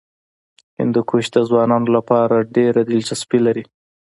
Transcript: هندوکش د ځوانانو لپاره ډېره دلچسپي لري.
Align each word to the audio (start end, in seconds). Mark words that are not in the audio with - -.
هندوکش 0.79 1.25
د 1.35 1.37
ځوانانو 1.49 1.87
لپاره 1.97 2.47
ډېره 2.55 2.81
دلچسپي 2.91 3.39
لري. 3.47 3.63